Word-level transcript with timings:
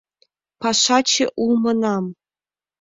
Пашаче 0.59 1.25
улмынам 1.43 2.05